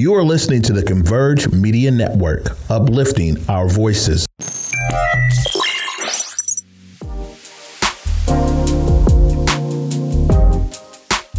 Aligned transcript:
You 0.00 0.14
are 0.14 0.24
listening 0.24 0.62
to 0.62 0.72
the 0.72 0.82
Converge 0.82 1.52
Media 1.52 1.90
Network, 1.90 2.56
uplifting 2.70 3.36
our 3.50 3.68
voices. 3.68 4.24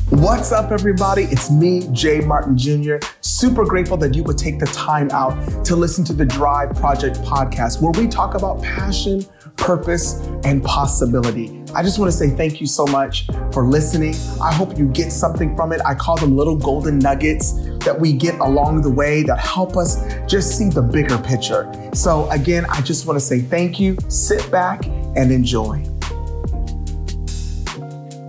What's 0.10 0.52
up, 0.52 0.71
everybody? 0.71 1.24
It's 1.24 1.50
me, 1.50 1.88
Jay 1.92 2.20
Martin 2.20 2.55
Jr. 2.55 2.97
Super 3.21 3.66
grateful 3.66 3.97
that 3.97 4.13
you 4.13 4.21
would 4.26 4.38
take 4.38 4.60
the 4.60 4.68
time 4.68 5.10
out 5.10 5.66
to 5.66 5.76
listen 5.76 6.06
to 6.06 6.14
the 6.14 6.26
Drive 6.26 6.76
Project 6.76 7.18
podcast, 7.24 7.82
where 7.82 7.92
we 8.00 8.08
talk 8.08 8.36
about 8.36 8.62
passion, 8.62 9.26
purpose, 9.62 10.16
and 10.44 10.64
possibility. 10.64 11.64
I 11.74 11.84
just 11.84 12.00
want 12.00 12.12
to 12.12 12.18
say 12.18 12.32
thank 12.32 12.60
you 12.60 12.68
so 12.68 12.86
much 12.88 13.28
for 13.54 13.66
listening. 13.66 14.16
I 14.42 14.52
hope 14.52 14.78
you 14.78 14.88
get 14.88 15.12
something 15.12 15.56
from 15.56 15.72
it. 15.72 15.80
I 15.86 15.94
call 15.94 16.18
them 16.18 16.36
little 16.36 16.55
golden 16.55 17.00
nuggets 17.00 17.54
that 17.86 17.98
we 17.98 18.12
get 18.12 18.38
along 18.40 18.82
the 18.82 18.90
way 18.90 19.24
that 19.24 19.40
help 19.40 19.78
us 19.78 20.04
just 20.28 20.58
see 20.58 20.70
the 20.70 20.82
bigger 20.82 21.18
picture. 21.18 21.72
So, 21.94 22.30
again, 22.32 22.66
I 22.70 22.82
just 22.82 23.05
want 23.05 23.20
to 23.20 23.26
say 23.26 23.40
thank 23.40 23.80
you. 23.80 23.96
Sit 24.10 24.52
back 24.52 24.86
and 25.16 25.32
enjoy. 25.32 25.78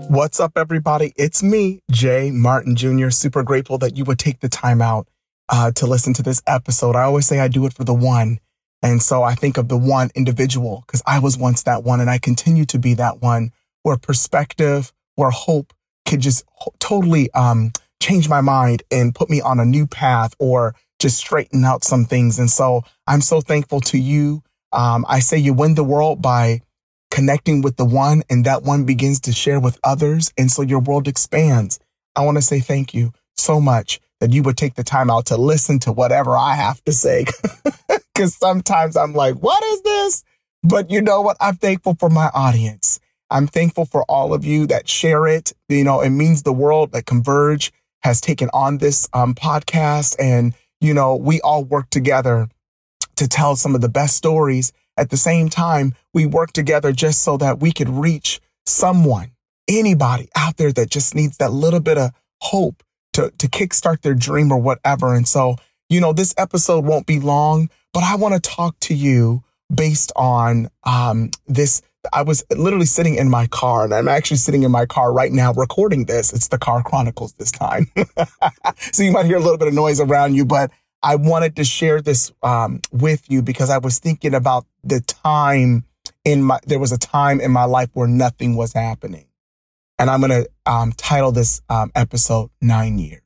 What's 0.08 0.38
up, 0.38 0.52
everybody? 0.56 1.14
It's 1.16 1.42
me, 1.42 1.80
Jay 1.90 2.30
Martin 2.30 2.76
Jr. 2.76 3.08
Super 3.08 3.42
grateful 3.42 3.78
that 3.78 3.96
you 3.96 4.04
would 4.04 4.18
take 4.18 4.40
the 4.40 4.48
time 4.48 4.82
out 4.82 5.08
uh, 5.48 5.70
to 5.72 5.86
listen 5.86 6.12
to 6.14 6.22
this 6.22 6.42
episode. 6.46 6.94
I 6.94 7.02
always 7.02 7.26
say 7.26 7.40
I 7.40 7.48
do 7.48 7.64
it 7.66 7.72
for 7.72 7.84
the 7.84 7.94
one. 7.94 8.38
And 8.82 9.02
so 9.02 9.22
I 9.22 9.34
think 9.34 9.56
of 9.56 9.68
the 9.68 9.76
one 9.76 10.10
individual 10.14 10.82
because 10.86 11.02
I 11.06 11.20
was 11.20 11.38
once 11.38 11.62
that 11.64 11.84
one 11.84 12.00
and 12.00 12.10
I 12.10 12.18
continue 12.18 12.64
to 12.66 12.78
be 12.78 12.94
that 12.94 13.22
one 13.22 13.52
where 13.82 13.96
perspective, 13.96 14.92
where 15.14 15.30
hope 15.30 15.72
could 16.06 16.20
just 16.20 16.44
totally 16.78 17.30
um, 17.32 17.72
change 18.02 18.28
my 18.28 18.40
mind 18.40 18.82
and 18.90 19.14
put 19.14 19.30
me 19.30 19.40
on 19.40 19.60
a 19.60 19.64
new 19.64 19.86
path 19.86 20.34
or 20.38 20.74
just 20.98 21.16
straighten 21.18 21.64
out 21.64 21.84
some 21.84 22.04
things. 22.04 22.38
And 22.38 22.50
so 22.50 22.82
I'm 23.06 23.20
so 23.20 23.40
thankful 23.40 23.80
to 23.82 23.98
you. 23.98 24.42
Um, 24.72 25.04
I 25.08 25.20
say 25.20 25.38
you 25.38 25.52
win 25.52 25.74
the 25.74 25.84
world 25.84 26.22
by 26.22 26.62
connecting 27.10 27.60
with 27.60 27.76
the 27.76 27.84
one 27.84 28.22
and 28.30 28.44
that 28.46 28.62
one 28.62 28.84
begins 28.84 29.20
to 29.20 29.32
share 29.32 29.60
with 29.60 29.78
others. 29.84 30.32
And 30.38 30.50
so 30.50 30.62
your 30.62 30.80
world 30.80 31.08
expands. 31.08 31.78
I 32.16 32.24
want 32.24 32.38
to 32.38 32.42
say 32.42 32.60
thank 32.60 32.94
you 32.94 33.12
so 33.36 33.60
much 33.60 34.00
that 34.20 34.32
you 34.32 34.42
would 34.42 34.56
take 34.56 34.74
the 34.74 34.84
time 34.84 35.10
out 35.10 35.26
to 35.26 35.36
listen 35.36 35.78
to 35.80 35.92
whatever 35.92 36.36
I 36.36 36.54
have 36.54 36.82
to 36.84 36.92
say. 36.92 37.26
Cause 38.22 38.36
sometimes 38.36 38.96
I'm 38.96 39.14
like, 39.14 39.34
what 39.34 39.64
is 39.64 39.82
this? 39.82 40.22
But 40.62 40.92
you 40.92 41.02
know 41.02 41.22
what? 41.22 41.36
I'm 41.40 41.56
thankful 41.56 41.96
for 41.98 42.08
my 42.08 42.30
audience. 42.32 43.00
I'm 43.30 43.48
thankful 43.48 43.84
for 43.84 44.04
all 44.04 44.32
of 44.32 44.44
you 44.44 44.68
that 44.68 44.88
share 44.88 45.26
it. 45.26 45.52
You 45.68 45.82
know, 45.82 46.02
it 46.02 46.10
means 46.10 46.44
the 46.44 46.52
world 46.52 46.92
that 46.92 47.04
Converge 47.04 47.72
has 48.04 48.20
taken 48.20 48.48
on 48.54 48.78
this 48.78 49.08
um, 49.12 49.34
podcast. 49.34 50.14
And, 50.20 50.54
you 50.80 50.94
know, 50.94 51.16
we 51.16 51.40
all 51.40 51.64
work 51.64 51.90
together 51.90 52.48
to 53.16 53.26
tell 53.26 53.56
some 53.56 53.74
of 53.74 53.80
the 53.80 53.88
best 53.88 54.16
stories 54.16 54.72
at 54.96 55.10
the 55.10 55.16
same 55.16 55.48
time, 55.48 55.96
we 56.14 56.24
work 56.24 56.52
together 56.52 56.92
just 56.92 57.22
so 57.22 57.36
that 57.38 57.58
we 57.58 57.72
could 57.72 57.88
reach 57.88 58.40
someone, 58.66 59.32
anybody 59.66 60.28
out 60.36 60.58
there 60.58 60.72
that 60.74 60.90
just 60.90 61.16
needs 61.16 61.38
that 61.38 61.52
little 61.52 61.80
bit 61.80 61.98
of 61.98 62.12
hope 62.40 62.84
to, 63.14 63.32
to 63.38 63.48
kickstart 63.48 64.02
their 64.02 64.14
dream 64.14 64.52
or 64.52 64.58
whatever. 64.58 65.12
And 65.12 65.26
so, 65.26 65.56
you 65.88 66.00
know, 66.00 66.12
this 66.12 66.34
episode 66.38 66.84
won't 66.84 67.06
be 67.06 67.18
long, 67.18 67.68
but 67.92 68.02
I 68.02 68.16
want 68.16 68.34
to 68.34 68.40
talk 68.40 68.78
to 68.80 68.94
you 68.94 69.42
based 69.72 70.12
on 70.16 70.68
um, 70.84 71.30
this. 71.46 71.82
I 72.12 72.22
was 72.22 72.44
literally 72.50 72.86
sitting 72.86 73.14
in 73.14 73.30
my 73.30 73.46
car 73.46 73.84
and 73.84 73.94
I'm 73.94 74.08
actually 74.08 74.38
sitting 74.38 74.64
in 74.64 74.72
my 74.72 74.86
car 74.86 75.12
right 75.12 75.30
now 75.30 75.52
recording 75.52 76.06
this. 76.06 76.32
It's 76.32 76.48
the 76.48 76.58
Car 76.58 76.82
Chronicles 76.82 77.34
this 77.34 77.52
time. 77.52 77.86
so 78.92 79.04
you 79.04 79.12
might 79.12 79.26
hear 79.26 79.36
a 79.36 79.40
little 79.40 79.58
bit 79.58 79.68
of 79.68 79.74
noise 79.74 80.00
around 80.00 80.34
you, 80.34 80.44
but 80.44 80.72
I 81.02 81.16
wanted 81.16 81.56
to 81.56 81.64
share 81.64 82.00
this 82.00 82.32
um, 82.42 82.80
with 82.90 83.30
you 83.30 83.40
because 83.42 83.70
I 83.70 83.78
was 83.78 84.00
thinking 84.00 84.34
about 84.34 84.66
the 84.82 85.00
time 85.00 85.84
in 86.24 86.42
my, 86.42 86.58
there 86.66 86.78
was 86.78 86.92
a 86.92 86.98
time 86.98 87.40
in 87.40 87.52
my 87.52 87.64
life 87.64 87.90
where 87.92 88.08
nothing 88.08 88.56
was 88.56 88.72
happening. 88.72 89.26
And 89.98 90.10
I'm 90.10 90.20
going 90.20 90.30
to 90.44 90.50
um, 90.66 90.92
title 90.92 91.30
this 91.30 91.60
um, 91.68 91.92
episode 91.94 92.50
Nine 92.60 92.98
Years. 92.98 93.22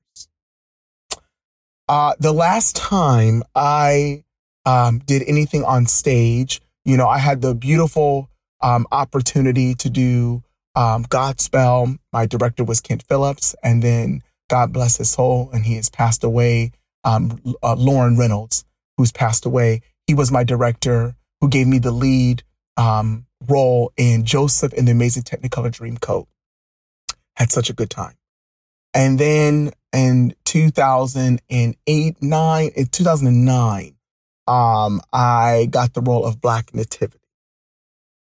Uh, 1.88 2.14
the 2.18 2.32
last 2.32 2.76
time 2.76 3.42
I 3.54 4.24
um, 4.66 4.98
did 4.98 5.22
anything 5.26 5.64
on 5.64 5.86
stage, 5.86 6.60
you 6.84 6.96
know, 6.96 7.08
I 7.08 7.18
had 7.18 7.40
the 7.40 7.54
beautiful 7.54 8.28
um, 8.60 8.86
opportunity 8.92 9.74
to 9.76 9.88
do 9.88 10.42
um, 10.74 11.04
Godspell. 11.04 11.96
My 12.12 12.26
director 12.26 12.64
was 12.64 12.80
Kent 12.80 13.04
Phillips, 13.08 13.54
and 13.62 13.82
then 13.82 14.22
God 14.50 14.72
bless 14.72 14.98
his 14.98 15.10
soul, 15.10 15.50
and 15.52 15.64
he 15.64 15.76
has 15.76 15.88
passed 15.88 16.24
away 16.24 16.72
um, 17.04 17.40
uh, 17.62 17.76
Lauren 17.76 18.18
Reynolds, 18.18 18.64
who's 18.96 19.12
passed 19.12 19.46
away. 19.46 19.80
He 20.06 20.14
was 20.14 20.30
my 20.30 20.44
director 20.44 21.14
who 21.40 21.48
gave 21.48 21.66
me 21.66 21.78
the 21.78 21.92
lead 21.92 22.42
um, 22.76 23.26
role 23.48 23.92
in 23.96 24.24
Joseph 24.24 24.74
in 24.74 24.84
the 24.84 24.92
Amazing 24.92 25.22
Technicolor 25.22 25.70
Dreamcoat. 25.70 26.26
Had 27.36 27.50
such 27.50 27.70
a 27.70 27.74
good 27.74 27.90
time. 27.90 28.14
And 28.94 29.18
then 29.18 29.72
in 29.92 30.34
2008, 30.44 32.22
nine, 32.22 32.70
in 32.74 32.86
2009, 32.86 33.95
um, 34.46 35.00
I 35.12 35.68
got 35.70 35.94
the 35.94 36.00
role 36.00 36.24
of 36.24 36.40
Black 36.40 36.74
Nativity. 36.74 37.18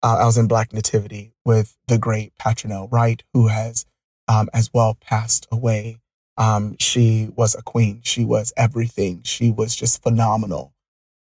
Uh, 0.03 0.17
I 0.21 0.25
was 0.25 0.37
in 0.37 0.47
Black 0.47 0.73
Nativity 0.73 1.33
with 1.45 1.77
the 1.87 1.97
great 1.97 2.33
Patrinell 2.37 2.91
Wright, 2.91 3.21
who 3.33 3.47
has 3.47 3.85
um, 4.27 4.49
as 4.53 4.71
well 4.73 4.97
passed 4.99 5.47
away 5.51 5.99
um, 6.37 6.75
she 6.79 7.29
was 7.35 7.55
a 7.55 7.61
queen. 7.61 8.01
She 8.03 8.25
was 8.25 8.53
everything. 8.57 9.21
She 9.23 9.51
was 9.51 9.75
just 9.75 10.01
phenomenal. 10.01 10.73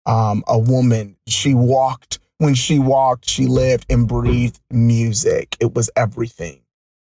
Um, 0.06 0.43
a 0.47 0.59
woman. 0.59 1.17
She 1.27 1.55
walked, 1.55 2.21
when 2.38 2.55
she 2.55 2.78
walked, 2.78 3.28
she 3.28 3.47
lived 3.47 3.87
and 3.91 4.09
breathed 4.09 4.61
music. 4.71 5.56
It 5.61 5.75
was 5.75 5.91
everything. 5.97 6.62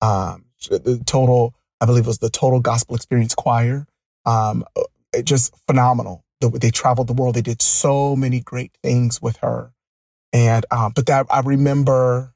Um, 0.02 0.46
the 0.70 1.02
total, 1.06 1.56
I 1.82 1.86
believe 1.86 2.04
it 2.04 2.08
was 2.08 2.20
the 2.20 2.30
Total 2.30 2.60
Gospel 2.60 2.96
Experience 2.96 3.34
Choir. 3.34 3.88
Um, 4.26 4.66
just 5.24 5.56
phenomenal. 5.68 6.24
The, 6.42 6.50
they 6.50 6.72
traveled 6.72 7.08
the 7.08 7.14
world. 7.14 7.36
They 7.36 7.42
did 7.42 7.62
so 7.62 8.16
many 8.16 8.40
great 8.40 8.72
things 8.84 9.22
with 9.22 9.38
her. 9.38 9.74
And, 10.34 10.66
um, 10.70 10.92
but 10.94 11.06
that, 11.06 11.28
I 11.30 11.40
remember 11.42 12.34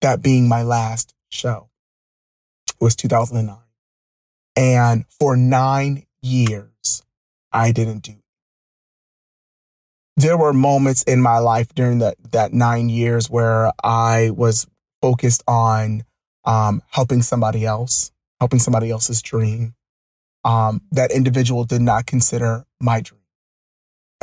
that 0.00 0.22
being 0.22 0.48
my 0.48 0.62
last 0.62 1.14
show. 1.30 1.68
It 2.68 2.76
was 2.80 2.96
2009. 2.96 3.56
And 4.56 5.04
for 5.18 5.36
nine 5.36 6.04
years, 6.22 7.02
I 7.52 7.72
didn't 7.72 8.00
do. 8.00 8.12
It. 8.12 8.18
There 10.16 10.36
were 10.36 10.52
moments 10.52 11.02
in 11.02 11.20
my 11.20 11.38
life 11.38 11.74
during 11.74 11.98
that, 11.98 12.16
that 12.30 12.52
nine 12.52 12.88
years 12.88 13.28
where 13.28 13.72
I 13.82 14.30
was 14.30 14.66
focused 15.02 15.42
on 15.48 16.04
um, 16.44 16.82
helping 16.88 17.22
somebody 17.22 17.66
else, 17.66 18.12
helping 18.40 18.58
somebody 18.58 18.90
else's 18.90 19.22
dream. 19.22 19.74
Um, 20.44 20.82
that 20.92 21.10
individual 21.10 21.64
did 21.64 21.80
not 21.80 22.06
consider 22.06 22.64
my 22.80 23.00
dream. 23.00 23.23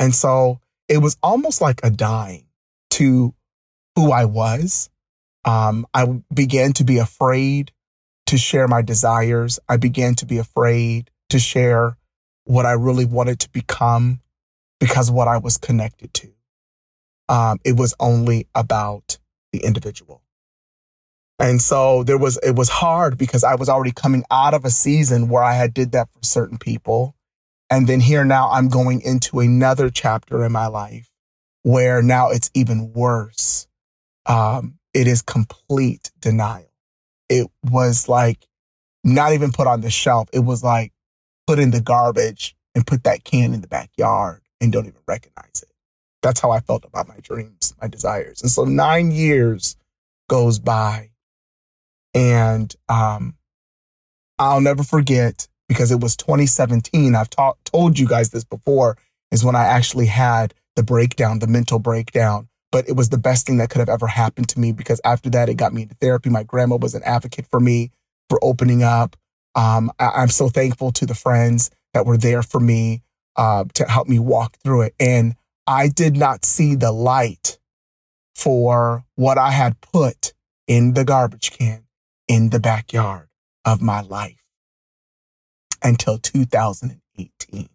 And 0.02 0.12
so 0.12 0.58
it 0.88 0.98
was 0.98 1.16
almost 1.22 1.60
like 1.60 1.78
a 1.84 1.90
dying 1.90 2.46
to 2.90 3.32
who 3.94 4.10
I 4.10 4.24
was. 4.24 4.90
Um, 5.44 5.86
I 5.94 6.20
began 6.34 6.72
to 6.74 6.84
be 6.84 6.98
afraid 6.98 7.70
to 8.26 8.36
share 8.36 8.66
my 8.66 8.82
desires. 8.82 9.60
I 9.68 9.76
began 9.76 10.16
to 10.16 10.26
be 10.26 10.38
afraid 10.38 11.08
to 11.30 11.38
share 11.38 11.96
what 12.42 12.66
I 12.66 12.72
really 12.72 13.04
wanted 13.04 13.38
to 13.40 13.50
become 13.50 14.20
because 14.80 15.08
what 15.08 15.28
I 15.28 15.38
was 15.38 15.56
connected 15.56 16.12
to. 16.14 16.32
Um, 17.28 17.60
it 17.64 17.76
was 17.76 17.94
only 18.00 18.48
about 18.56 19.18
the 19.52 19.60
individual. 19.60 20.20
And 21.38 21.62
so 21.62 22.02
there 22.02 22.18
was, 22.18 22.40
it 22.42 22.56
was 22.56 22.68
hard 22.68 23.16
because 23.16 23.44
I 23.44 23.54
was 23.54 23.68
already 23.68 23.92
coming 23.92 24.24
out 24.32 24.52
of 24.52 24.64
a 24.64 24.70
season 24.70 25.28
where 25.28 25.44
I 25.44 25.54
had 25.54 25.72
did 25.72 25.92
that 25.92 26.10
for 26.10 26.24
certain 26.24 26.58
people. 26.58 27.14
And 27.72 27.86
then 27.86 28.00
here 28.00 28.24
now 28.24 28.50
I'm 28.50 28.68
going 28.68 29.00
into 29.00 29.40
another 29.40 29.90
chapter 29.90 30.44
in 30.44 30.52
my 30.52 30.66
life 30.66 31.08
where 31.62 32.02
now 32.02 32.30
it's 32.30 32.50
even 32.54 32.92
worse. 32.92 33.66
Um, 34.26 34.78
it 34.94 35.06
is 35.06 35.22
complete 35.22 36.10
denial 36.20 36.72
it 37.32 37.50
was 37.70 38.10
like 38.10 38.46
not 39.04 39.32
even 39.32 39.52
put 39.52 39.66
on 39.66 39.80
the 39.80 39.90
shelf. 39.90 40.28
It 40.34 40.40
was 40.40 40.62
like 40.62 40.92
put 41.46 41.58
in 41.58 41.70
the 41.70 41.80
garbage 41.80 42.54
and 42.74 42.86
put 42.86 43.04
that 43.04 43.24
can 43.24 43.54
in 43.54 43.62
the 43.62 43.68
backyard 43.68 44.42
and 44.60 44.70
don't 44.70 44.86
even 44.86 45.00
recognize 45.08 45.62
it. 45.62 45.70
That's 46.20 46.40
how 46.40 46.50
I 46.50 46.60
felt 46.60 46.84
about 46.84 47.08
my 47.08 47.16
dreams, 47.22 47.74
my 47.80 47.88
desires. 47.88 48.42
And 48.42 48.50
so 48.50 48.64
nine 48.64 49.10
years 49.10 49.76
goes 50.28 50.58
by 50.58 51.10
and 52.12 52.74
um, 52.90 53.34
I'll 54.38 54.60
never 54.60 54.82
forget 54.82 55.48
because 55.72 55.90
it 55.90 56.00
was 56.00 56.16
2017. 56.16 57.14
I've 57.14 57.30
ta- 57.30 57.54
told 57.64 57.98
you 57.98 58.06
guys 58.06 58.30
this 58.30 58.44
before 58.44 58.96
is 59.30 59.44
when 59.44 59.56
I 59.56 59.64
actually 59.64 60.06
had 60.06 60.54
the 60.76 60.82
breakdown, 60.82 61.40
the 61.40 61.46
mental 61.46 61.78
breakdown 61.78 62.48
but 62.72 62.88
it 62.88 62.96
was 62.96 63.10
the 63.10 63.18
best 63.18 63.46
thing 63.46 63.58
that 63.58 63.70
could 63.70 63.80
have 63.80 63.90
ever 63.90 64.06
happened 64.06 64.48
to 64.48 64.58
me 64.58 64.72
because 64.72 65.00
after 65.04 65.30
that, 65.30 65.48
it 65.48 65.54
got 65.54 65.72
me 65.72 65.82
into 65.82 65.94
therapy. 65.96 66.30
My 66.30 66.42
grandma 66.42 66.76
was 66.76 66.94
an 66.94 67.02
advocate 67.04 67.46
for 67.46 67.60
me 67.60 67.90
for 68.28 68.38
opening 68.42 68.82
up. 68.82 69.16
Um, 69.54 69.92
I, 70.00 70.22
am 70.22 70.28
so 70.30 70.48
thankful 70.48 70.90
to 70.92 71.06
the 71.06 71.14
friends 71.14 71.70
that 71.92 72.06
were 72.06 72.16
there 72.16 72.42
for 72.42 72.60
me. 72.60 73.02
uh, 73.36 73.64
to 73.74 73.84
help 73.86 74.08
me 74.08 74.18
walk 74.18 74.56
through 74.64 74.82
it. 74.82 74.94
And 75.00 75.36
I 75.66 75.88
did 75.88 76.16
not 76.16 76.44
see 76.44 76.74
the 76.74 76.92
light 76.92 77.58
for 78.34 79.04
what 79.16 79.38
I 79.38 79.50
had 79.52 79.80
put 79.80 80.34
in 80.66 80.94
the 80.94 81.04
garbage 81.04 81.52
can 81.52 81.84
in 82.28 82.50
the 82.50 82.60
backyard 82.60 83.28
of 83.64 83.82
my 83.82 84.00
life 84.02 84.41
until 85.82 86.18
2018. 86.18 87.68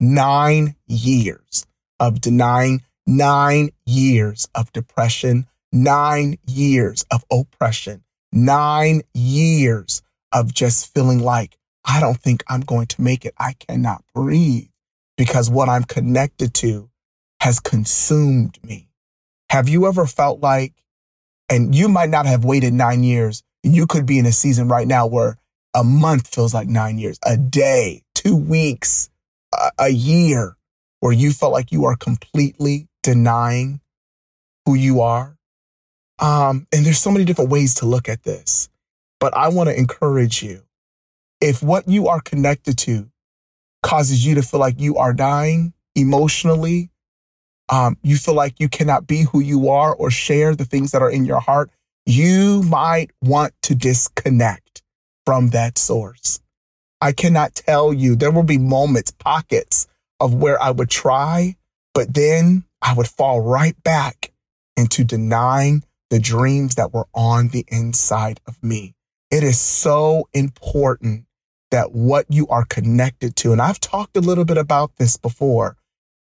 Nine 0.00 0.76
years 0.86 1.66
of 1.98 2.20
denying, 2.20 2.82
nine 3.06 3.70
years 3.84 4.48
of 4.54 4.72
depression, 4.72 5.46
nine 5.72 6.38
years 6.46 7.04
of 7.10 7.24
oppression, 7.30 8.04
nine 8.32 9.02
years 9.14 10.02
of 10.32 10.52
just 10.52 10.92
feeling 10.94 11.18
like 11.18 11.56
I 11.84 12.00
don't 12.00 12.18
think 12.18 12.44
I'm 12.48 12.60
going 12.60 12.86
to 12.88 13.02
make 13.02 13.24
it. 13.24 13.34
I 13.38 13.54
cannot 13.54 14.04
breathe 14.14 14.68
because 15.16 15.50
what 15.50 15.68
I'm 15.68 15.84
connected 15.84 16.54
to 16.54 16.90
has 17.40 17.60
consumed 17.60 18.58
me. 18.62 18.90
Have 19.50 19.68
you 19.68 19.86
ever 19.86 20.06
felt 20.06 20.40
like, 20.40 20.74
and 21.48 21.74
you 21.74 21.88
might 21.88 22.10
not 22.10 22.26
have 22.26 22.44
waited 22.44 22.74
nine 22.74 23.02
years, 23.02 23.42
you 23.62 23.86
could 23.86 24.06
be 24.06 24.18
in 24.18 24.26
a 24.26 24.32
season 24.32 24.68
right 24.68 24.86
now 24.86 25.06
where 25.06 25.38
a 25.74 25.84
month 25.84 26.32
feels 26.32 26.54
like 26.54 26.68
nine 26.68 26.98
years, 26.98 27.18
a 27.24 27.36
day, 27.36 28.02
two 28.14 28.36
weeks, 28.36 29.10
a, 29.54 29.70
a 29.78 29.88
year, 29.88 30.56
where 31.00 31.12
you 31.12 31.32
felt 31.32 31.52
like 31.52 31.72
you 31.72 31.84
are 31.84 31.96
completely 31.96 32.88
denying 33.02 33.80
who 34.66 34.74
you 34.74 35.00
are. 35.00 35.36
Um, 36.18 36.66
and 36.72 36.84
there's 36.84 36.98
so 36.98 37.10
many 37.10 37.24
different 37.24 37.50
ways 37.50 37.74
to 37.76 37.86
look 37.86 38.08
at 38.08 38.24
this, 38.24 38.68
but 39.20 39.34
I 39.34 39.48
want 39.48 39.68
to 39.68 39.78
encourage 39.78 40.42
you. 40.42 40.62
If 41.40 41.62
what 41.62 41.86
you 41.88 42.08
are 42.08 42.20
connected 42.20 42.76
to 42.78 43.08
causes 43.82 44.26
you 44.26 44.34
to 44.34 44.42
feel 44.42 44.58
like 44.58 44.80
you 44.80 44.96
are 44.96 45.12
dying 45.12 45.72
emotionally, 45.94 46.90
um, 47.68 47.96
you 48.02 48.16
feel 48.16 48.34
like 48.34 48.58
you 48.58 48.68
cannot 48.68 49.06
be 49.06 49.22
who 49.22 49.40
you 49.40 49.68
are 49.68 49.94
or 49.94 50.10
share 50.10 50.56
the 50.56 50.64
things 50.64 50.90
that 50.90 51.02
are 51.02 51.10
in 51.10 51.24
your 51.24 51.38
heart, 51.38 51.70
you 52.06 52.62
might 52.64 53.10
want 53.22 53.52
to 53.62 53.74
disconnect 53.74 54.82
from 55.28 55.50
that 55.50 55.76
source. 55.76 56.40
I 57.02 57.12
cannot 57.12 57.54
tell 57.54 57.92
you, 57.92 58.16
there 58.16 58.30
will 58.30 58.44
be 58.44 58.56
moments, 58.56 59.10
pockets 59.10 59.86
of 60.18 60.32
where 60.32 60.58
I 60.58 60.70
would 60.70 60.88
try, 60.88 61.56
but 61.92 62.14
then 62.14 62.64
I 62.80 62.94
would 62.94 63.08
fall 63.08 63.42
right 63.42 63.76
back 63.82 64.32
into 64.74 65.04
denying 65.04 65.84
the 66.08 66.18
dreams 66.18 66.76
that 66.76 66.94
were 66.94 67.08
on 67.12 67.48
the 67.48 67.66
inside 67.68 68.40
of 68.46 68.56
me. 68.62 68.94
It 69.30 69.42
is 69.42 69.60
so 69.60 70.30
important 70.32 71.26
that 71.72 71.92
what 71.92 72.24
you 72.30 72.48
are 72.48 72.64
connected 72.64 73.36
to, 73.36 73.52
and 73.52 73.60
I've 73.60 73.80
talked 73.80 74.16
a 74.16 74.22
little 74.22 74.46
bit 74.46 74.56
about 74.56 74.96
this 74.96 75.18
before, 75.18 75.76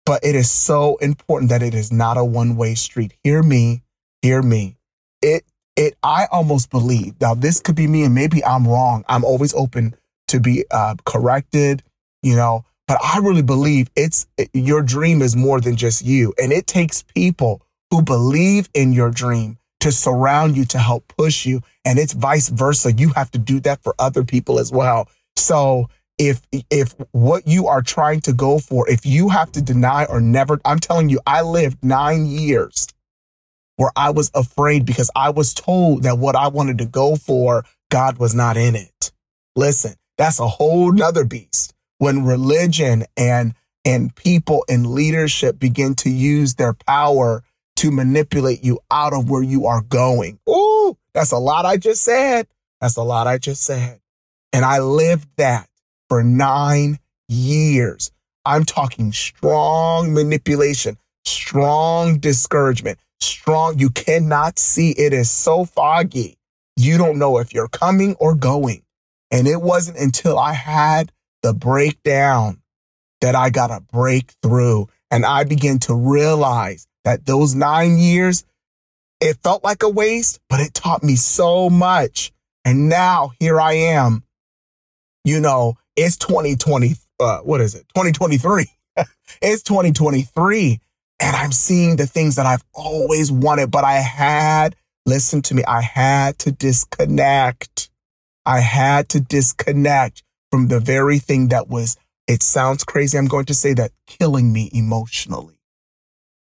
but 0.06 0.22
it 0.22 0.36
is 0.36 0.52
so 0.52 0.98
important 0.98 1.48
that 1.52 1.64
it 1.64 1.74
is 1.74 1.94
not 1.94 2.18
a 2.18 2.26
one 2.26 2.58
way 2.58 2.76
street. 2.76 3.14
Hear 3.24 3.42
me, 3.42 3.84
hear 4.22 4.42
me. 4.42 4.76
It, 5.22 5.46
it, 5.78 5.96
I 6.04 6.28
almost 6.32 6.70
believe 6.72 7.14
now 7.22 7.36
this 7.36 7.62
could 7.62 7.76
be 7.76 7.88
me 7.88 8.04
and 8.04 8.14
maybe 8.14 8.44
I'm 8.44 8.68
wrong. 8.68 9.06
I'm 9.08 9.24
always 9.24 9.54
open 9.54 9.96
to 10.30 10.40
be 10.40 10.66
uh, 10.72 10.96
corrected, 11.06 11.84
you 12.24 12.36
know, 12.36 12.66
but 12.88 13.00
I 13.02 13.20
really 13.20 13.44
believe 13.44 13.90
it's 13.96 14.28
your 14.54 14.82
dream 14.82 15.22
is 15.22 15.36
more 15.36 15.62
than 15.62 15.78
just 15.78 16.04
you. 16.04 16.34
And 16.42 16.52
it 16.52 16.68
takes 16.68 17.04
people 17.04 17.62
who 17.92 18.02
believe 18.02 18.68
in 18.74 18.92
your 18.92 19.12
dream 19.12 19.60
to 19.82 19.92
surround 19.92 20.58
you 20.58 20.66
to 20.66 20.80
help 20.80 21.08
push 21.16 21.46
you. 21.46 21.62
And 21.86 22.00
it's 22.00 22.14
vice 22.14 22.50
versa. 22.50 22.92
You 22.92 23.10
have 23.10 23.32
to 23.32 23.38
do 23.38 23.60
that 23.62 23.84
for 23.84 23.94
other 24.00 24.24
people 24.24 24.60
as 24.60 24.72
well. 24.72 25.08
So 25.36 25.90
if 26.18 26.42
if 26.72 26.96
what 27.12 27.48
you 27.48 27.68
are 27.68 27.84
trying 27.84 28.22
to 28.22 28.34
go 28.34 28.58
for, 28.58 28.90
if 28.90 29.06
you 29.06 29.30
have 29.30 29.52
to 29.52 29.62
deny 29.62 30.06
or 30.06 30.20
never, 30.20 30.60
I'm 30.66 30.80
telling 30.80 31.10
you, 31.10 31.20
I 31.28 31.44
lived 31.44 31.78
nine 31.84 32.26
years 32.26 32.88
where 33.78 33.92
I 33.96 34.10
was 34.10 34.30
afraid 34.34 34.86
because 34.86 35.10
I 35.16 35.30
was 35.30 35.54
told 35.54 36.04
that 36.04 36.18
what 36.20 36.36
I 36.36 36.50
wanted 36.50 36.80
to 36.80 36.86
go 36.86 37.16
for, 37.16 37.64
God 37.90 38.18
was 38.18 38.36
not 38.36 38.58
in 38.58 38.76
it. 38.76 39.12
Listen, 39.56 39.94
that's 40.18 40.40
a 40.40 40.48
whole 40.48 40.92
nother 40.92 41.24
beast. 41.24 41.74
When 42.00 42.26
religion 42.26 43.06
and 43.16 43.54
and 43.86 44.14
people 44.16 44.66
in 44.68 44.94
leadership 44.94 45.58
begin 45.58 45.96
to 45.96 46.10
use 46.10 46.56
their 46.56 46.74
power 46.74 47.44
to 47.78 47.92
manipulate 47.92 48.64
you 48.64 48.80
out 48.92 49.14
of 49.14 49.30
where 49.30 49.44
you 49.44 49.68
are 49.68 49.82
going. 49.82 50.40
Ooh, 50.50 50.98
that's 51.14 51.32
a 51.32 51.38
lot 51.38 51.66
I 51.66 51.78
just 51.78 52.04
said. 52.04 52.48
That's 52.82 52.98
a 52.98 53.04
lot 53.04 53.28
I 53.28 53.38
just 53.38 53.64
said. 53.64 54.02
And 54.52 54.66
I 54.66 54.80
lived 54.80 55.30
that 55.38 55.70
for 56.10 56.24
nine 56.24 57.00
years. 57.30 58.12
I'm 58.46 58.66
talking 58.66 59.12
strong 59.12 60.14
manipulation, 60.14 60.98
strong 61.26 62.20
discouragement, 62.20 63.00
strong. 63.22 63.80
You 63.80 63.90
cannot 63.90 64.60
see 64.60 64.92
it 64.92 65.14
is 65.14 65.30
so 65.30 65.66
foggy. 65.66 66.38
You 66.76 66.98
don't 66.98 67.20
know 67.20 67.40
if 67.40 67.54
you're 67.54 67.68
coming 67.68 68.16
or 68.20 68.36
going. 68.36 68.84
And 69.32 69.48
it 69.48 69.62
wasn't 69.62 69.98
until 69.98 70.40
I 70.40 70.54
had 70.54 71.12
the 71.42 71.54
breakdown 71.54 72.62
that 73.22 73.36
I 73.36 73.50
got 73.50 73.72
a 73.72 73.82
breakthrough 73.82 74.86
and 75.12 75.26
I 75.26 75.44
began 75.44 75.80
to 75.80 75.96
realize 75.96 76.88
that 77.04 77.26
those 77.26 77.56
nine 77.56 77.98
years, 77.98 78.46
it 79.20 79.38
felt 79.44 79.64
like 79.64 79.84
a 79.84 79.90
waste, 79.90 80.40
but 80.50 80.60
it 80.60 80.74
taught 80.74 81.04
me 81.04 81.16
so 81.16 81.70
much. 81.70 82.32
And 82.64 82.90
now 82.90 83.32
here 83.40 83.60
I 83.60 83.74
am 83.74 84.24
you 85.28 85.42
know, 85.42 85.78
it's 85.98 86.16
2020, 86.16 86.96
uh, 87.20 87.40
what 87.40 87.60
is 87.60 87.76
it? 87.76 87.86
2023. 87.90 88.66
it's 89.42 89.62
2023. 89.64 90.80
And 91.20 91.36
I'm 91.36 91.52
seeing 91.52 91.96
the 91.96 92.06
things 92.06 92.36
that 92.36 92.46
I've 92.46 92.64
always 92.74 93.32
wanted, 93.32 93.72
but 93.72 93.84
I 93.84 93.96
had, 93.96 94.76
listen 95.06 95.42
to 95.44 95.56
me, 95.56 95.64
I 95.68 95.82
had 95.82 96.38
to 96.40 96.52
disconnect. 96.52 97.90
I 98.46 98.60
had 98.60 99.10
to 99.10 99.20
disconnect 99.20 100.24
from 100.52 100.68
the 100.68 100.80
very 100.80 101.20
thing 101.20 101.50
that 101.50 101.68
was, 101.68 101.98
it 102.28 102.44
sounds 102.44 102.84
crazy. 102.84 103.18
I'm 103.18 103.28
going 103.28 103.46
to 103.46 103.54
say 103.54 103.74
that 103.74 103.92
killing 104.06 104.54
me 104.54 104.70
emotionally. 104.72 105.60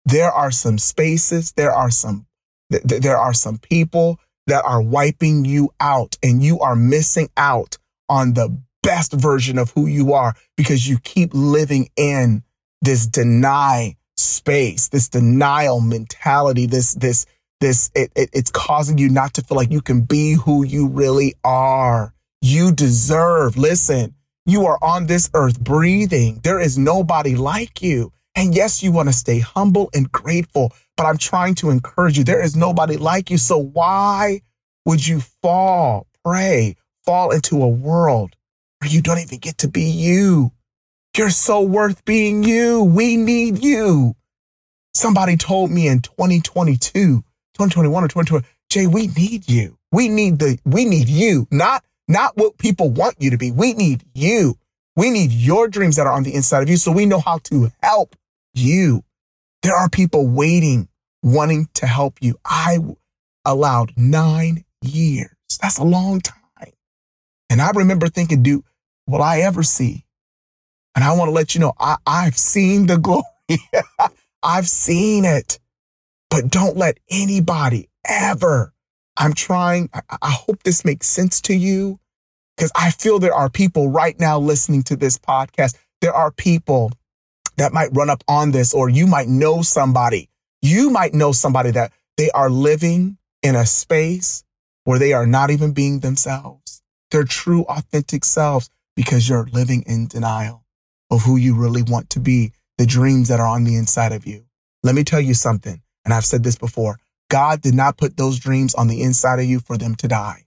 There 0.04 0.30
are 0.30 0.50
some 0.50 0.78
spaces, 0.78 1.52
there 1.52 1.72
are 1.72 1.90
some, 1.90 2.26
th- 2.70 3.02
there 3.02 3.16
are 3.16 3.34
some 3.34 3.58
people 3.58 4.20
that 4.46 4.64
are 4.64 4.82
wiping 4.82 5.44
you 5.44 5.70
out 5.80 6.16
and 6.22 6.42
you 6.42 6.60
are 6.60 6.76
missing 6.76 7.28
out 7.36 7.78
on 8.08 8.34
the 8.34 8.56
best 8.82 9.12
version 9.12 9.58
of 9.58 9.70
who 9.70 9.86
you 9.86 10.12
are 10.12 10.34
because 10.56 10.88
you 10.88 10.98
keep 10.98 11.30
living 11.32 11.88
in 11.96 12.42
this 12.82 13.06
deny 13.06 13.96
space, 14.16 14.88
this 14.88 15.08
denial 15.08 15.80
mentality, 15.80 16.66
this, 16.66 16.94
this, 16.94 17.26
this, 17.60 17.90
it, 17.94 18.10
it, 18.16 18.30
it's 18.32 18.50
causing 18.50 18.98
you 18.98 19.08
not 19.08 19.34
to 19.34 19.42
feel 19.42 19.56
like 19.56 19.70
you 19.70 19.80
can 19.80 20.02
be 20.02 20.32
who 20.32 20.64
you 20.64 20.88
really 20.88 21.34
are. 21.44 22.14
You 22.42 22.72
deserve, 22.72 23.56
listen, 23.56 24.14
you 24.44 24.66
are 24.66 24.78
on 24.82 25.06
this 25.06 25.30
earth 25.34 25.60
breathing. 25.60 26.40
There 26.42 26.60
is 26.60 26.78
nobody 26.78 27.34
like 27.34 27.82
you. 27.82 28.12
And 28.34 28.54
yes, 28.54 28.82
you 28.82 28.92
want 28.92 29.08
to 29.08 29.14
stay 29.14 29.38
humble 29.38 29.88
and 29.94 30.12
grateful, 30.12 30.72
but 30.96 31.06
I'm 31.06 31.16
trying 31.16 31.54
to 31.56 31.70
encourage 31.70 32.18
you. 32.18 32.24
There 32.24 32.42
is 32.42 32.54
nobody 32.54 32.96
like 32.96 33.30
you. 33.30 33.38
So 33.38 33.58
why 33.58 34.42
would 34.84 35.06
you 35.06 35.20
fall, 35.20 36.06
pray, 36.24 36.76
fall 37.04 37.30
into 37.30 37.62
a 37.62 37.68
world 37.68 38.36
where 38.80 38.90
you 38.90 39.00
don't 39.00 39.18
even 39.18 39.38
get 39.38 39.58
to 39.58 39.68
be 39.68 39.84
you. 39.84 40.52
You're 41.16 41.30
so 41.30 41.62
worth 41.62 42.04
being 42.04 42.44
you. 42.44 42.82
We 42.82 43.16
need 43.16 43.64
you. 43.64 44.14
Somebody 44.92 45.38
told 45.38 45.70
me 45.70 45.88
in 45.88 46.00
2022, 46.00 46.90
2021 47.00 48.04
or 48.04 48.08
2020, 48.08 48.46
Jay, 48.68 48.86
we 48.86 49.06
need 49.06 49.48
you. 49.48 49.78
We 49.92 50.10
need 50.10 50.38
the, 50.38 50.58
we 50.66 50.84
need 50.84 51.08
you, 51.08 51.48
not, 51.50 51.84
not 52.06 52.36
what 52.36 52.58
people 52.58 52.90
want 52.90 53.16
you 53.18 53.30
to 53.30 53.38
be. 53.38 53.50
We 53.50 53.72
need 53.72 54.04
you. 54.14 54.58
We 54.94 55.08
need 55.08 55.32
your 55.32 55.68
dreams 55.68 55.96
that 55.96 56.06
are 56.06 56.12
on 56.12 56.22
the 56.22 56.34
inside 56.34 56.62
of 56.62 56.68
you 56.68 56.76
so 56.76 56.92
we 56.92 57.06
know 57.06 57.20
how 57.20 57.38
to 57.44 57.70
help 57.82 58.14
you. 58.52 59.02
There 59.62 59.74
are 59.74 59.88
people 59.88 60.26
waiting, 60.26 60.88
wanting 61.22 61.68
to 61.74 61.86
help 61.86 62.18
you. 62.20 62.38
I 62.44 62.78
allowed 63.46 63.92
nine 63.96 64.64
years. 64.82 65.30
That's 65.62 65.78
a 65.78 65.84
long 65.84 66.20
time. 66.20 66.36
And 67.48 67.62
I 67.62 67.70
remember 67.70 68.08
thinking, 68.08 68.42
dude, 68.42 68.64
will 69.06 69.22
I 69.22 69.38
ever 69.40 69.62
see? 69.62 70.05
And 70.96 71.04
I 71.04 71.12
want 71.12 71.28
to 71.28 71.32
let 71.32 71.54
you 71.54 71.60
know, 71.60 71.74
I, 71.78 71.96
I've 72.06 72.36
seen 72.36 72.86
the 72.86 72.98
glory. 72.98 73.22
I've 74.42 74.68
seen 74.68 75.24
it. 75.24 75.60
But 76.30 76.50
don't 76.50 76.76
let 76.76 76.98
anybody 77.10 77.88
ever. 78.04 78.72
I'm 79.16 79.34
trying. 79.34 79.90
I, 79.94 80.00
I 80.22 80.30
hope 80.30 80.62
this 80.64 80.84
makes 80.84 81.06
sense 81.06 81.40
to 81.42 81.54
you 81.54 82.00
because 82.56 82.72
I 82.74 82.90
feel 82.90 83.18
there 83.18 83.34
are 83.34 83.48
people 83.48 83.90
right 83.90 84.18
now 84.18 84.40
listening 84.40 84.82
to 84.84 84.96
this 84.96 85.18
podcast. 85.18 85.76
There 86.00 86.12
are 86.12 86.32
people 86.32 86.90
that 87.58 87.72
might 87.72 87.94
run 87.94 88.10
up 88.10 88.24
on 88.26 88.50
this, 88.50 88.74
or 88.74 88.88
you 88.88 89.06
might 89.06 89.28
know 89.28 89.62
somebody. 89.62 90.28
You 90.62 90.90
might 90.90 91.14
know 91.14 91.32
somebody 91.32 91.70
that 91.70 91.92
they 92.16 92.30
are 92.30 92.50
living 92.50 93.18
in 93.42 93.54
a 93.54 93.66
space 93.66 94.42
where 94.84 94.98
they 94.98 95.12
are 95.12 95.26
not 95.26 95.50
even 95.50 95.72
being 95.72 96.00
themselves 96.00 96.82
their 97.10 97.24
true, 97.24 97.62
authentic 97.64 98.24
selves 98.24 98.68
because 98.94 99.28
you're 99.28 99.46
living 99.52 99.84
in 99.86 100.06
denial. 100.06 100.65
Of 101.10 101.22
who 101.22 101.36
you 101.36 101.54
really 101.54 101.82
want 101.82 102.10
to 102.10 102.20
be, 102.20 102.52
the 102.78 102.86
dreams 102.86 103.28
that 103.28 103.40
are 103.40 103.46
on 103.46 103.64
the 103.64 103.76
inside 103.76 104.12
of 104.12 104.26
you. 104.26 104.44
Let 104.82 104.94
me 104.94 105.04
tell 105.04 105.20
you 105.20 105.34
something, 105.34 105.80
and 106.04 106.14
I've 106.14 106.24
said 106.24 106.42
this 106.44 106.56
before 106.56 106.98
God 107.28 107.60
did 107.60 107.74
not 107.74 107.96
put 107.96 108.16
those 108.16 108.38
dreams 108.38 108.74
on 108.74 108.88
the 108.88 109.02
inside 109.02 109.40
of 109.40 109.46
you 109.46 109.60
for 109.60 109.76
them 109.76 109.94
to 109.96 110.08
die. 110.08 110.44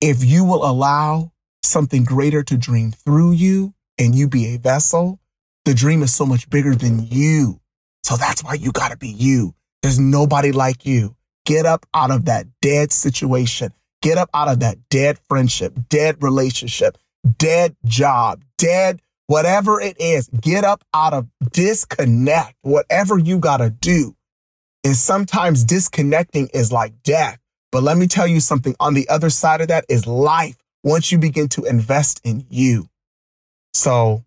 If 0.00 0.24
you 0.24 0.44
will 0.44 0.64
allow 0.64 1.32
something 1.62 2.04
greater 2.04 2.42
to 2.42 2.56
dream 2.56 2.90
through 2.90 3.32
you 3.32 3.74
and 3.98 4.14
you 4.14 4.28
be 4.28 4.54
a 4.54 4.58
vessel, 4.58 5.20
the 5.64 5.74
dream 5.74 6.02
is 6.02 6.14
so 6.14 6.26
much 6.26 6.50
bigger 6.50 6.74
than 6.74 7.06
you. 7.06 7.60
So 8.02 8.16
that's 8.16 8.44
why 8.44 8.54
you 8.54 8.72
got 8.72 8.90
to 8.90 8.96
be 8.96 9.08
you. 9.08 9.54
There's 9.82 9.98
nobody 9.98 10.52
like 10.52 10.84
you. 10.84 11.16
Get 11.46 11.64
up 11.64 11.86
out 11.94 12.10
of 12.10 12.26
that 12.26 12.46
dead 12.60 12.92
situation. 12.92 13.72
Get 14.02 14.18
up 14.18 14.28
out 14.34 14.48
of 14.48 14.60
that 14.60 14.76
dead 14.90 15.18
friendship, 15.28 15.74
dead 15.88 16.22
relationship, 16.22 16.98
dead 17.24 17.76
job, 17.84 18.42
dead 18.58 19.00
whatever 19.26 19.80
it 19.80 20.00
is. 20.00 20.28
Get 20.28 20.64
up 20.64 20.84
out 20.92 21.14
of 21.14 21.28
disconnect, 21.52 22.54
whatever 22.62 23.18
you 23.18 23.38
got 23.38 23.58
to 23.58 23.70
do. 23.70 24.14
And 24.84 24.96
sometimes 24.96 25.64
disconnecting 25.64 26.48
is 26.52 26.70
like 26.70 27.02
death. 27.02 27.38
But 27.72 27.82
let 27.82 27.96
me 27.96 28.06
tell 28.06 28.26
you 28.26 28.40
something 28.40 28.76
on 28.78 28.94
the 28.94 29.08
other 29.08 29.30
side 29.30 29.60
of 29.60 29.68
that 29.68 29.86
is 29.88 30.06
life 30.06 30.56
once 30.82 31.10
you 31.10 31.18
begin 31.18 31.48
to 31.48 31.64
invest 31.64 32.20
in 32.24 32.46
you. 32.50 32.88
So 33.72 34.24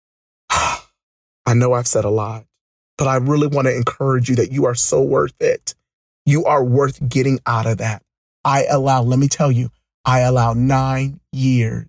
I 0.50 1.54
know 1.54 1.72
I've 1.72 1.86
said 1.86 2.04
a 2.04 2.10
lot, 2.10 2.44
but 2.98 3.08
I 3.08 3.16
really 3.16 3.46
want 3.46 3.66
to 3.68 3.74
encourage 3.74 4.28
you 4.28 4.36
that 4.36 4.52
you 4.52 4.66
are 4.66 4.74
so 4.74 5.00
worth 5.00 5.34
it. 5.40 5.74
You 6.26 6.44
are 6.44 6.62
worth 6.62 7.08
getting 7.08 7.40
out 7.46 7.66
of 7.66 7.78
that. 7.78 8.02
I 8.44 8.64
allow, 8.64 9.02
let 9.02 9.18
me 9.18 9.28
tell 9.28 9.50
you, 9.50 9.70
I 10.04 10.20
allow 10.20 10.52
nine 10.52 11.20
years 11.32 11.86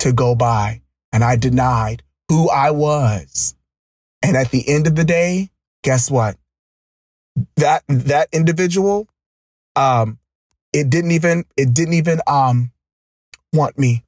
to 0.00 0.12
go 0.12 0.34
by 0.34 0.82
and 1.12 1.24
I 1.24 1.36
denied 1.36 2.02
who 2.28 2.48
I 2.50 2.70
was. 2.70 3.54
And 4.22 4.36
at 4.36 4.50
the 4.50 4.68
end 4.68 4.86
of 4.86 4.96
the 4.96 5.04
day, 5.04 5.50
guess 5.82 6.10
what? 6.10 6.36
That, 7.56 7.84
that 7.88 8.28
individual, 8.32 9.08
um, 9.76 10.18
it 10.72 10.90
didn't 10.90 11.12
even, 11.12 11.44
it 11.56 11.72
didn't 11.72 11.94
even, 11.94 12.20
um, 12.26 12.72
want 13.52 13.78
me. 13.78 14.04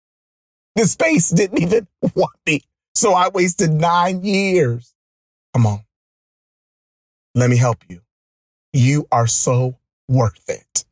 the 0.76 0.86
space 0.86 1.30
didn't 1.30 1.62
even 1.62 1.86
want 2.14 2.34
me. 2.46 2.62
So 2.94 3.14
I 3.14 3.28
wasted 3.28 3.70
nine 3.70 4.24
years. 4.24 4.94
Come 5.54 5.66
on. 5.66 5.84
Let 7.34 7.50
me 7.50 7.56
help 7.56 7.78
you. 7.88 8.00
You 8.72 9.06
are 9.10 9.26
so 9.26 9.76
worth 10.08 10.48
it. 10.48 10.84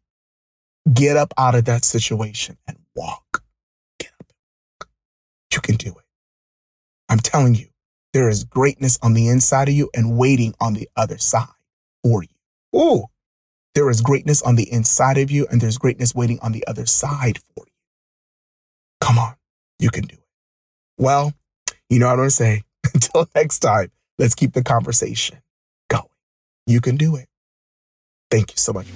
Get 0.92 1.16
up 1.16 1.34
out 1.36 1.54
of 1.54 1.64
that 1.66 1.84
situation 1.84 2.56
and 2.66 2.78
walk. 2.94 3.42
Can 5.68 5.76
do 5.76 5.90
it. 5.90 6.04
I'm 7.10 7.18
telling 7.18 7.54
you, 7.54 7.66
there 8.14 8.30
is 8.30 8.44
greatness 8.44 8.98
on 9.02 9.12
the 9.12 9.28
inside 9.28 9.68
of 9.68 9.74
you 9.74 9.90
and 9.94 10.16
waiting 10.16 10.54
on 10.58 10.72
the 10.72 10.88
other 10.96 11.18
side 11.18 11.44
for 12.02 12.22
you. 12.22 12.30
Ooh, 12.74 13.04
there 13.74 13.90
is 13.90 14.00
greatness 14.00 14.40
on 14.40 14.56
the 14.56 14.72
inside 14.72 15.18
of 15.18 15.30
you 15.30 15.46
and 15.50 15.60
there's 15.60 15.76
greatness 15.76 16.14
waiting 16.14 16.38
on 16.40 16.52
the 16.52 16.66
other 16.66 16.86
side 16.86 17.38
for 17.38 17.64
you. 17.66 17.72
Come 19.02 19.18
on, 19.18 19.34
you 19.78 19.90
can 19.90 20.04
do 20.04 20.16
it. 20.16 20.24
Well, 20.96 21.34
you 21.90 21.98
know 21.98 22.06
what 22.06 22.12
I'm 22.12 22.18
going 22.20 22.28
to 22.30 22.34
say. 22.34 22.62
Until 22.94 23.28
next 23.34 23.58
time, 23.58 23.90
let's 24.18 24.34
keep 24.34 24.54
the 24.54 24.62
conversation 24.62 25.36
going. 25.90 26.04
You 26.66 26.80
can 26.80 26.96
do 26.96 27.16
it. 27.16 27.28
Thank 28.30 28.52
you 28.52 28.56
so 28.56 28.72
much. 28.72 28.86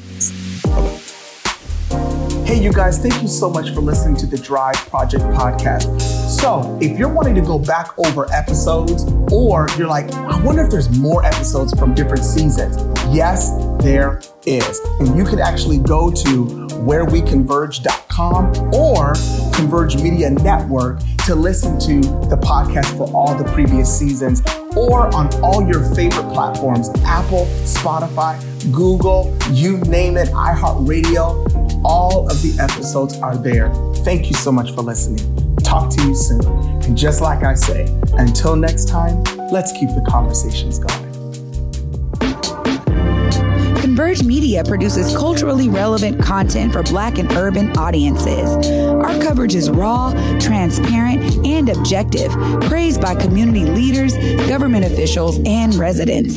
Hey, 2.53 2.63
you 2.63 2.71
guys, 2.71 2.99
thank 2.99 3.23
you 3.23 3.29
so 3.29 3.49
much 3.49 3.71
for 3.71 3.81
listening 3.81 4.15
to 4.17 4.27
the 4.27 4.37
Drive 4.37 4.77
Project 4.91 5.25
podcast. 5.25 5.99
So, 6.29 6.79
if 6.83 6.99
you're 6.99 7.09
wanting 7.09 7.35
to 7.37 7.41
go 7.41 7.59
back 7.59 7.99
over 7.99 8.31
episodes, 8.31 9.11
or 9.33 9.69
you're 9.79 9.89
like, 9.89 10.13
I 10.13 10.39
wonder 10.43 10.63
if 10.63 10.71
there's 10.71 10.95
more 10.99 11.25
episodes 11.25 11.73
from 11.79 11.95
different 11.95 12.25
seasons, 12.25 12.77
yes, 13.11 13.53
there 13.81 14.21
is. 14.45 14.79
And 15.01 15.17
you 15.17 15.25
can 15.25 15.41
actually 15.41 15.79
go 15.79 16.11
to 16.11 16.45
whereweconverge.com 16.85 18.75
or 18.75 19.15
Converge 19.55 19.97
Media 20.03 20.29
Network 20.29 20.99
to 21.25 21.35
listen 21.35 21.81
to 21.81 22.03
the 22.29 22.37
podcast 22.37 22.95
for 22.99 23.11
all 23.15 23.35
the 23.35 23.51
previous 23.53 23.99
seasons 23.99 24.43
or 24.77 25.07
on 25.15 25.35
all 25.43 25.67
your 25.67 25.83
favorite 25.95 26.31
platforms 26.35 26.91
Apple, 27.05 27.47
Spotify, 27.65 28.39
Google, 28.71 29.35
you 29.51 29.79
name 29.79 30.19
it, 30.19 30.29
iHeartRadio. 30.29 31.52
All 31.85 32.31
of 32.31 32.41
the 32.43 32.57
episodes 32.61 33.19
are 33.19 33.37
there. 33.37 33.73
Thank 34.05 34.29
you 34.29 34.35
so 34.35 34.53
much 34.53 34.73
for 34.73 34.83
listening. 34.83 35.57
Talk 35.59 35.91
to 35.97 36.03
you 36.07 36.15
soon. 36.15 36.45
And 36.83 36.97
just 36.97 37.21
like 37.21 37.43
I 37.43 37.55
say, 37.55 37.87
until 38.13 38.55
next 38.57 38.89
time, 38.89 39.23
let's 39.51 39.73
keep 39.73 39.89
the 39.89 40.05
conversations 40.09 40.79
going. 40.79 41.13
Converge 43.81 44.23
Media 44.23 44.65
produces 44.65 45.15
culturally 45.17 45.69
relevant 45.69 46.23
content 46.23 46.73
for 46.73 46.83
Black 46.85 47.19
and 47.19 47.31
urban 47.33 47.77
audiences. 47.77 48.49
Our 48.89 49.21
coverage 49.21 49.55
is 49.55 49.69
raw, 49.69 50.13
transparent, 50.39 51.45
and 51.45 51.69
objective, 51.69 52.33
praised 52.63 53.03
by 53.03 53.17
community 53.17 53.67
leaders, 53.67 54.17
government 54.49 54.85
officials, 54.85 55.41
and 55.45 55.75
residents. 55.75 56.37